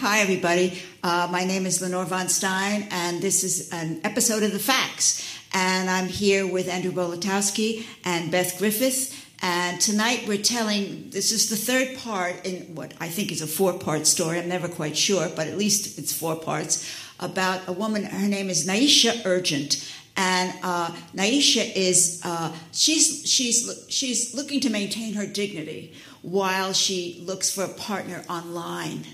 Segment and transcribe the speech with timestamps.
[0.00, 0.80] Hi, everybody.
[1.02, 5.22] Uh, my name is Lenore Von Stein, and this is an episode of The Facts.
[5.52, 9.14] And I'm here with Andrew Bolotowski and Beth Griffith.
[9.42, 13.46] And tonight we're telling this is the third part in what I think is a
[13.46, 14.38] four part story.
[14.38, 16.90] I'm never quite sure, but at least it's four parts
[17.20, 18.04] about a woman.
[18.04, 19.86] Her name is Niesha Urgent.
[20.16, 25.92] And uh, Niesha is uh, she's she's she's looking to maintain her dignity
[26.22, 29.04] while she looks for a partner online.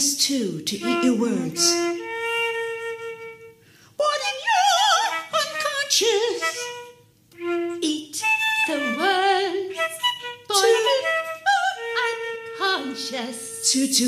[0.00, 1.74] Press 2 to eat your words.
[3.98, 4.96] What in your
[5.42, 6.42] unconscious?
[7.82, 8.24] Eat
[8.66, 9.78] the words,
[10.46, 11.04] for you
[12.00, 13.70] are unconscious.
[13.72, 14.04] To, to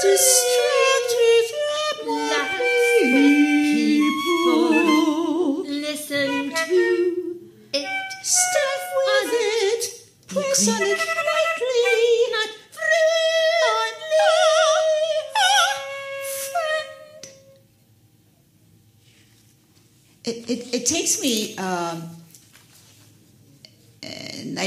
[0.00, 1.52] Distract with
[2.06, 2.60] Lots of
[3.74, 4.60] people.
[5.66, 6.76] Listen to
[7.72, 7.88] it.
[8.22, 9.82] Stuff with it.
[10.28, 12.32] Press on it lightly.
[12.32, 12.50] Not
[20.24, 22.17] It, it, it takes me, um,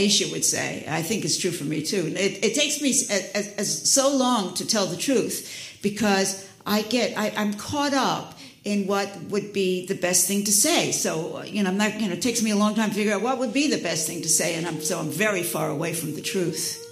[0.02, 3.32] Niesha would say, I think it's true for me too, it, it takes me as,
[3.36, 8.38] as, as so long to tell the truth because I get, I, I'm caught up
[8.64, 10.92] in what would be the best thing to say.
[10.92, 13.14] So, you know, I'm not, you know, it takes me a long time to figure
[13.14, 15.70] out what would be the best thing to say, and I'm, so I'm very far
[15.70, 16.91] away from the truth.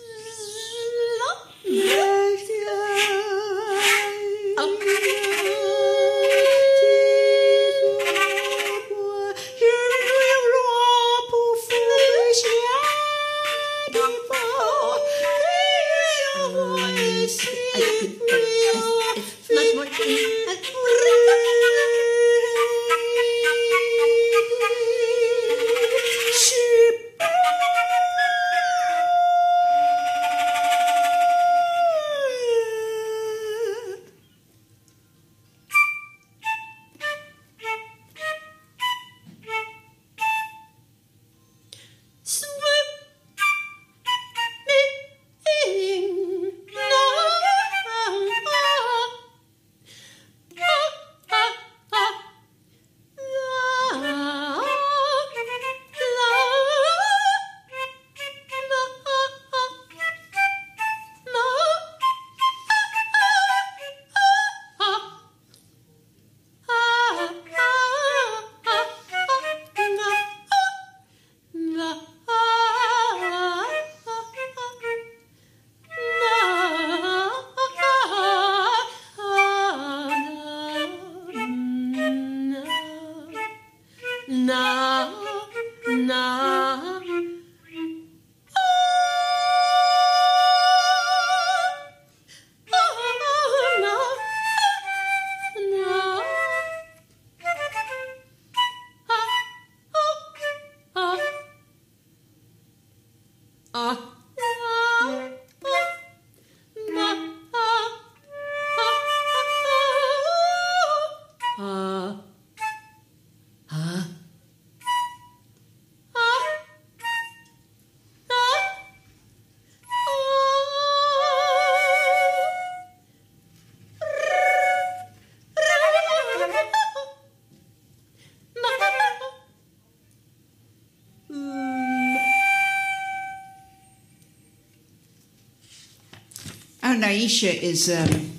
[137.20, 138.32] Our Niesha is, um,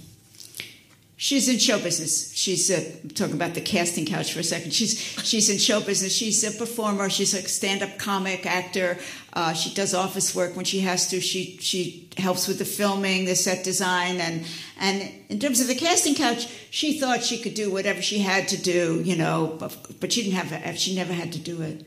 [1.19, 2.33] she's in show business.
[2.35, 2.83] She's uh,
[3.15, 4.73] talking about the casting couch for a second.
[4.73, 6.15] She's she's in show business.
[6.15, 7.11] She's a performer.
[7.11, 8.97] She's a stand-up comic actor.
[9.35, 11.21] Uh, she does office work when she has to.
[11.21, 14.47] She she helps with the filming, the set design, and
[14.79, 18.49] and in terms of the casting couch, she thought she could do whatever she had
[18.49, 20.79] to do, you know, but, but she didn't have.
[20.79, 21.85] She never had to do it.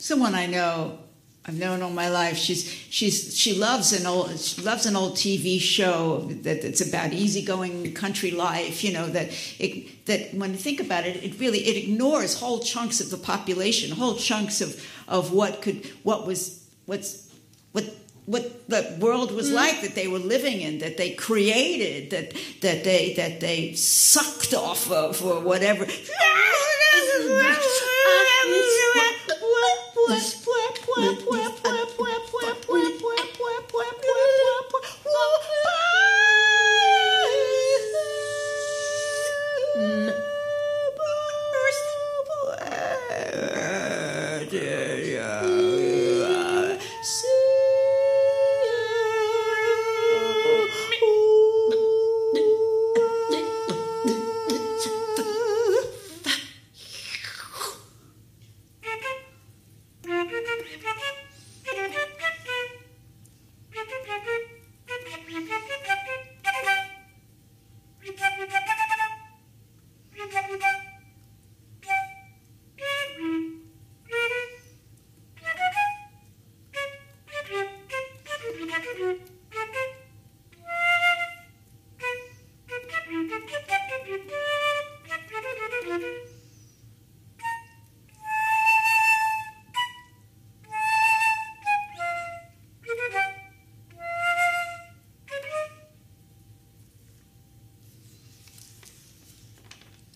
[0.00, 0.98] Someone I know,
[1.46, 2.36] I've known all my life.
[2.36, 7.12] She's she's she loves an old she loves an old TV show that it's about
[7.12, 8.84] easygoing country life.
[8.84, 12.60] You know that it that when you think about it, it really it ignores whole
[12.60, 17.30] chunks of the population, whole chunks of of what could what was what's
[17.72, 17.84] what
[18.26, 22.84] what the world was like that they were living in, that they created, that that
[22.84, 25.86] they that they sucked off of or whatever.
[30.10, 30.39] foolish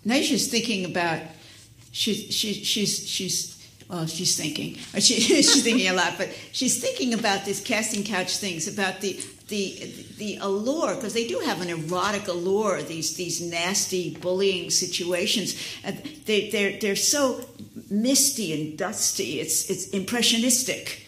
[0.07, 1.23] Niesha's thinking about
[1.93, 4.79] she's she, she's she's well she's thinking.
[4.95, 9.01] Uh, she, she's thinking a lot but she's thinking about this casting couch things about
[9.01, 14.71] the the the allure because they do have an erotic allure these these nasty bullying
[14.71, 15.57] situations.
[15.85, 17.45] And they they're they're so
[17.91, 21.04] misty and dusty it's it's impressionistic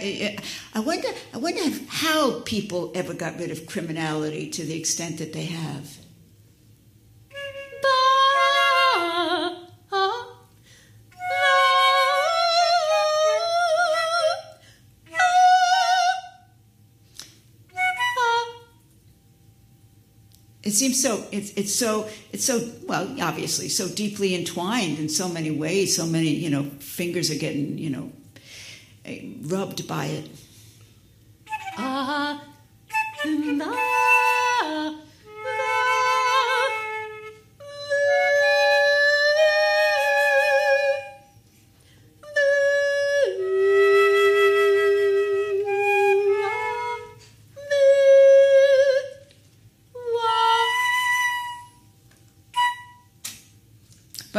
[0.00, 5.32] I, wonder, I wonder how people ever got rid of criminality to the extent that
[5.32, 5.98] they have.
[20.68, 21.24] It seems so.
[21.32, 25.96] It's it's so it's so well, obviously, so deeply entwined in so many ways.
[25.96, 28.12] So many, you know, fingers are getting, you know,
[29.42, 30.30] rubbed by it.
[31.76, 32.42] Ah,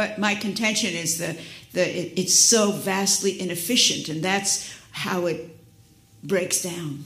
[0.00, 1.36] But my contention is the,
[1.72, 5.56] the it, it's so vastly inefficient, and that's how it
[6.22, 7.04] breaks down.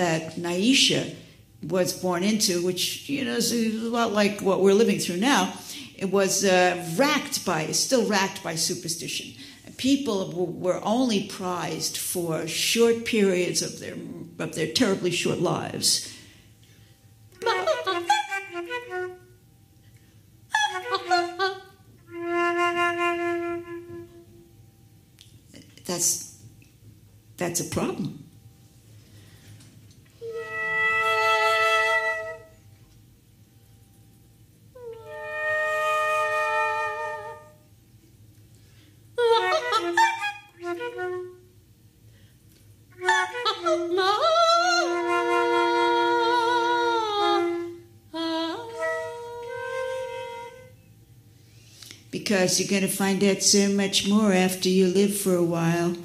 [0.00, 1.14] That Niesha
[1.62, 5.52] was born into, which you know is a lot like what we're living through now,
[5.94, 9.34] it was uh, racked by, still racked by superstition.
[9.76, 13.96] People were only prized for short periods of their
[14.38, 16.16] of their terribly short lives.
[25.84, 26.38] That's
[27.36, 28.29] that's a problem.
[52.30, 55.96] Because you're going to find out so much more after you live for a while.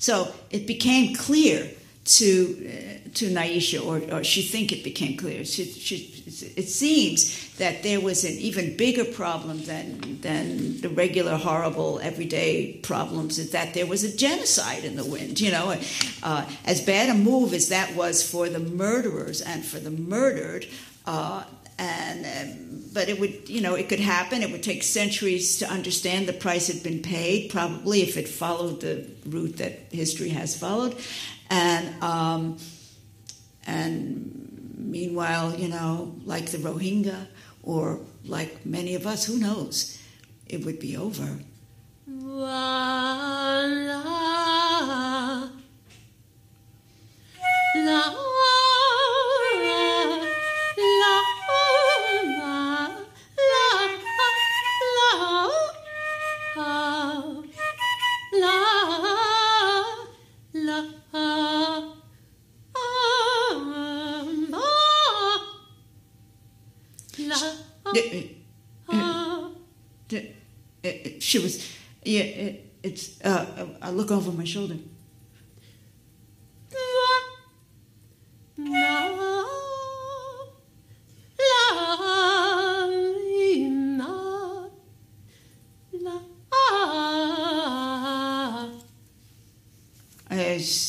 [0.00, 1.70] So it became clear
[2.16, 5.44] to uh, to Niesha, or, or she think it became clear.
[5.44, 6.24] She, she,
[6.56, 12.72] it seems that there was an even bigger problem than than the regular horrible everyday
[12.82, 13.38] problems.
[13.38, 15.38] Is that there was a genocide in the wind.
[15.38, 15.80] You know,
[16.24, 20.66] uh, as bad a move as that was for the murderers and for the murdered.
[21.06, 21.44] Uh,
[21.78, 24.42] and um, but it would you know it could happen.
[24.42, 28.80] It would take centuries to understand the price had been paid probably if it followed
[28.80, 30.96] the route that history has followed.
[31.50, 32.58] And um,
[33.66, 37.26] and meanwhile you know like the rohingya
[37.62, 39.98] or like many of us who knows?
[40.46, 41.40] It would be over.
[47.74, 48.26] La.
[67.96, 69.50] Uh, uh, ah.
[70.84, 71.72] uh, she was,
[72.04, 74.76] yeah, it, it's, uh, I look over my shoulder.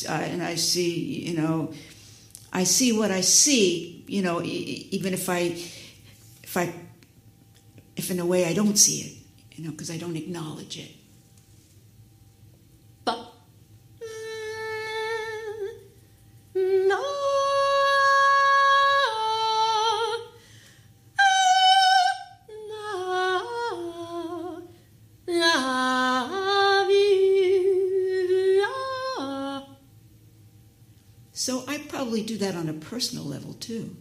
[0.08, 1.72] I, and I see, you know,
[2.52, 5.54] I see what I see, you know, even if I,
[6.42, 6.72] if I,
[8.08, 9.18] if in a way I don't see it
[9.58, 10.92] you know, because I don't acknowledge it.
[13.04, 13.18] But
[16.54, 17.04] mm, no.
[31.32, 33.96] So I probably do that on a personal level too.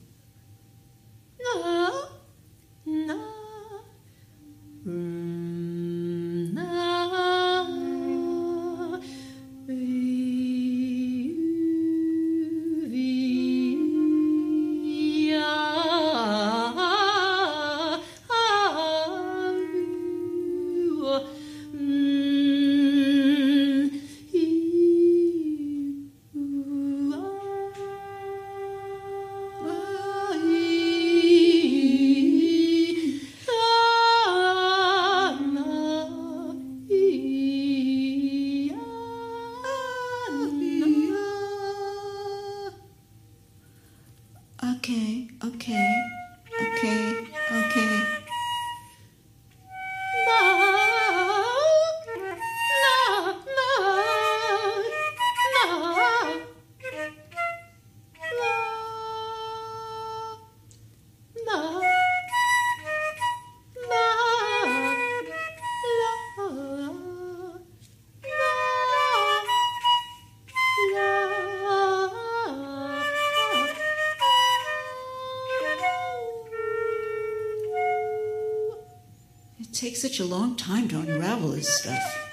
[79.98, 82.24] Takes such a long time to unravel this stuff.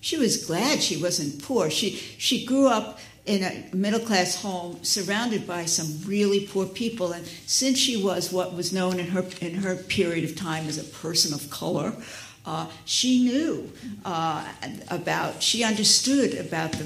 [0.00, 1.70] She was glad she wasn't poor.
[1.70, 7.12] She, she grew up in a middle class home surrounded by some really poor people.
[7.12, 10.76] And since she was what was known in her, in her period of time as
[10.76, 11.94] a person of color,
[12.44, 13.72] uh, she knew
[14.04, 14.46] uh,
[14.88, 16.84] about, she understood about the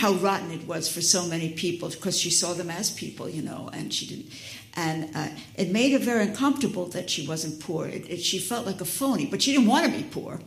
[0.00, 3.42] how rotten it was for so many people because she saw them as people, you
[3.42, 4.32] know, and she didn't.
[4.74, 7.86] and uh, it made her very uncomfortable that she wasn't poor.
[7.86, 10.40] It, it, she felt like a phony, but she didn't want to be poor.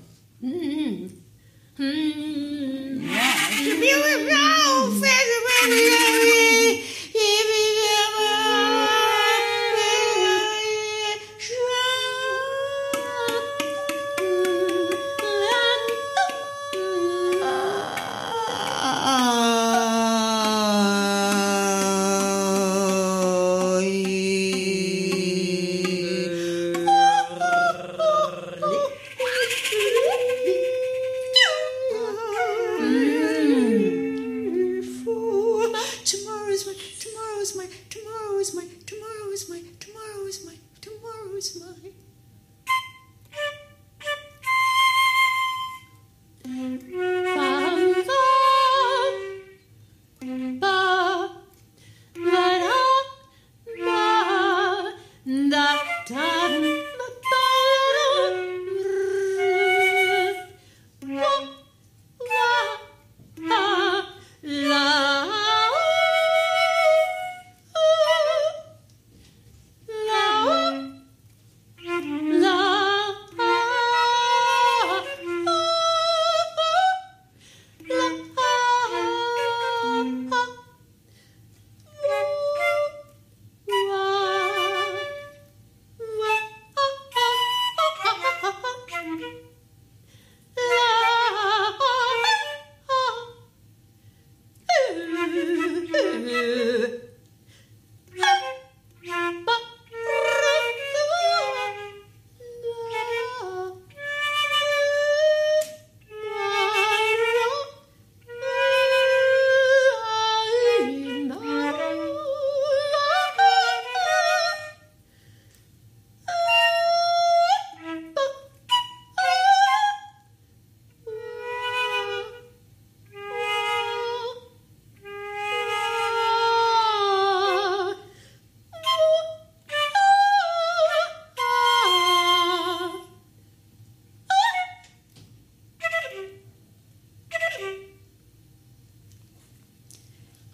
[0.44, 1.12] Mm.
[1.78, 3.04] Mm.
[4.24, 4.74] Tomorrow
[37.00, 41.92] tomorrow is my, tomorrow is my, tomorrow is my, tomorrow is my, tomorrow is my.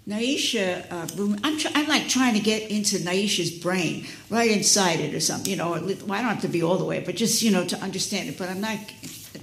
[0.09, 5.13] Niesha, uh, I'm, tr- I'm like trying to get into Niesha's brain, right inside it
[5.13, 5.69] or something, you know.
[5.69, 8.27] Well, I don't have to be all the way, but just, you know, to understand
[8.27, 8.35] it.
[8.35, 8.79] But I'm not,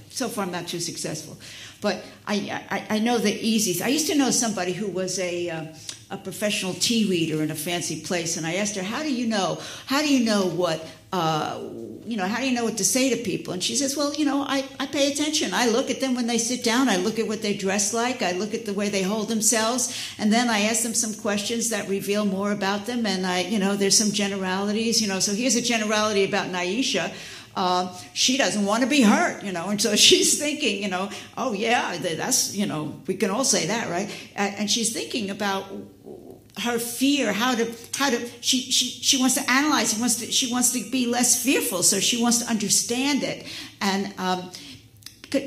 [0.09, 1.37] so far, I'm not too successful.
[1.79, 3.81] But I, I, I know the easiest.
[3.81, 5.65] I used to know somebody who was a, uh,
[6.11, 9.27] a professional tea reader in a fancy place, and I asked her, "How do you
[9.27, 9.61] know?
[9.85, 11.59] How do you know what?" Uh,
[12.05, 13.53] you know, how do you know what to say to people?
[13.53, 15.53] And she says, well, you know, I, I pay attention.
[15.53, 16.89] I look at them when they sit down.
[16.89, 18.21] I look at what they dress like.
[18.21, 19.97] I look at the way they hold themselves.
[20.17, 23.05] And then I ask them some questions that reveal more about them.
[23.05, 25.19] And I, you know, there's some generalities, you know.
[25.19, 27.13] So here's a generality about Niesha.
[27.57, 31.09] Uh, she doesn't want to be hurt, you know, and so she's thinking, you know,
[31.35, 34.11] oh yeah, that's, you know, we can all say that, right?
[34.35, 35.65] And she's thinking about
[36.59, 40.31] her fear how to how to she she she wants to analyze she wants to
[40.31, 43.45] she wants to be less fearful so she wants to understand it.
[43.81, 44.51] And um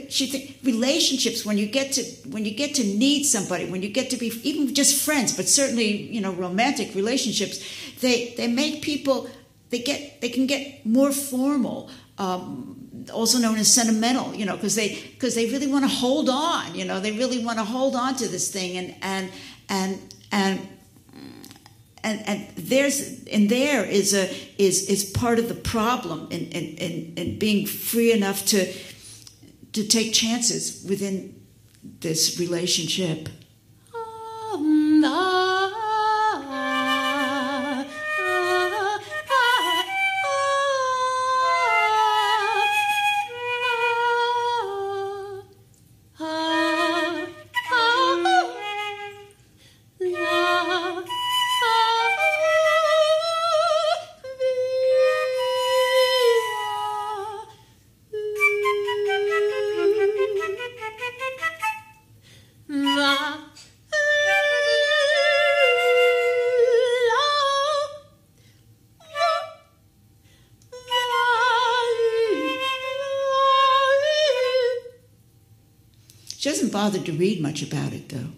[0.08, 3.88] she think relationships when you get to when you get to need somebody when you
[3.88, 7.64] get to be even just friends but certainly you know romantic relationships
[8.00, 9.28] they they make people
[9.70, 12.76] they get they can get more formal um,
[13.14, 16.74] also known as sentimental you know because they because they really want to hold on
[16.74, 19.30] you know they really want to hold on to this thing and and
[19.70, 19.98] and
[20.30, 20.68] and
[22.02, 26.76] and, and there's and there is a is is part of the problem in, in,
[26.76, 28.72] in, in being free enough to
[29.72, 31.40] to take chances within
[32.00, 33.28] this relationship.
[33.94, 35.49] Um, she
[76.70, 78.30] doesn't bother to read much about it, though.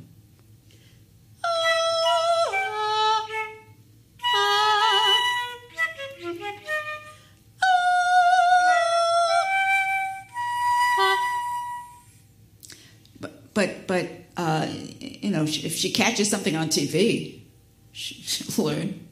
[13.20, 14.66] But but but uh,
[15.00, 17.42] you know, if she catches something on TV,
[17.92, 19.08] she'll learn.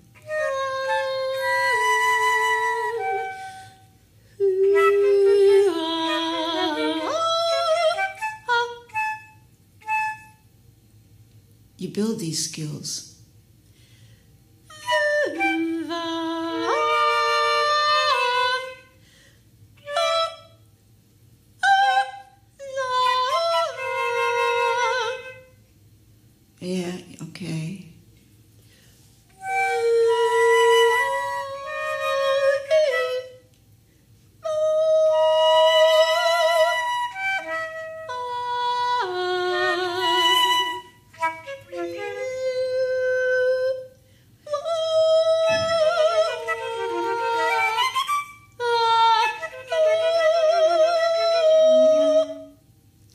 [11.92, 13.19] Build these skills?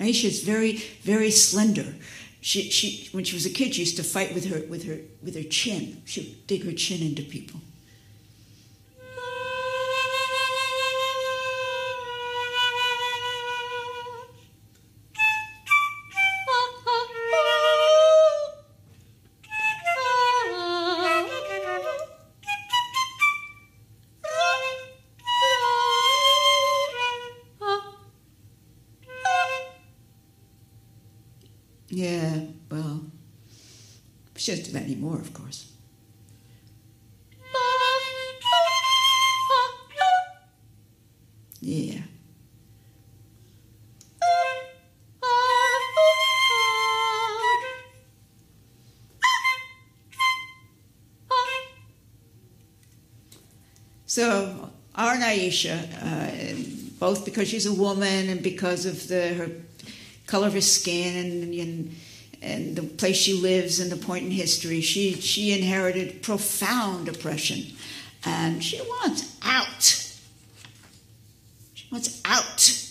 [0.05, 1.95] Aisha's very, very slender.
[2.41, 4.99] She, she, when she was a kid, she used to fight with her, with her,
[5.23, 6.01] with her chin.
[6.05, 7.59] She would dig her chin into people.
[35.25, 35.71] Of course.
[41.61, 42.01] Yeah.
[54.05, 56.55] So our Niesha, uh,
[56.99, 59.49] both because she's a woman and because of the her
[60.27, 61.95] color of her skin and, and
[62.45, 67.75] and the place she lives and the point in history, she she inherited profound oppression,
[68.23, 69.83] and she wants out.
[71.73, 72.84] She wants out.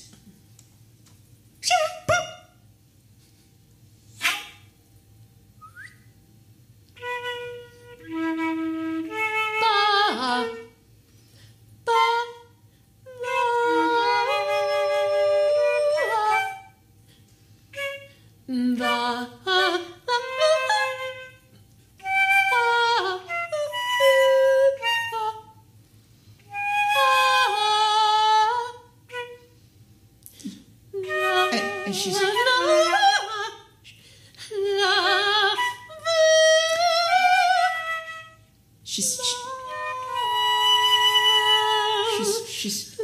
[32.05, 32.19] She's
[38.85, 39.21] she's
[42.43, 42.95] she's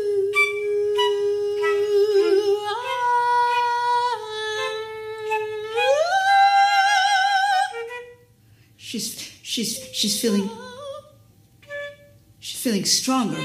[8.77, 10.51] she's she's she's feeling
[12.39, 13.43] she's feeling stronger.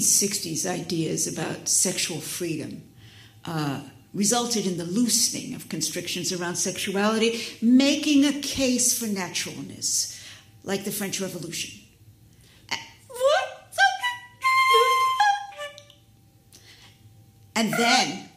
[0.00, 2.82] 1960s ideas about sexual freedom
[3.44, 3.82] uh,
[4.12, 10.20] resulted in the loosening of constrictions around sexuality, making a case for naturalness,
[10.64, 11.76] like the French Revolution.
[17.54, 18.28] And then,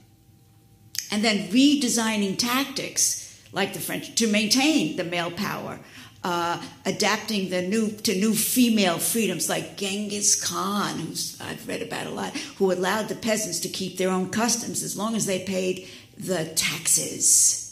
[1.10, 5.80] and then redesigning tactics like the French to maintain the male power
[6.24, 12.08] uh, adapting the new to new female freedoms like Genghis Khan, who's I've read about
[12.08, 15.40] a lot, who allowed the peasants to keep their own customs as long as they
[15.44, 15.86] paid
[16.18, 17.63] the taxes.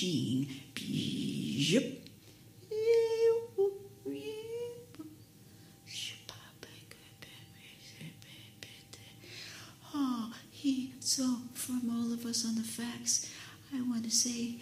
[0.00, 0.46] Machine.
[9.92, 13.30] Oh, he, so from all of us on the facts,
[13.74, 14.60] I want to say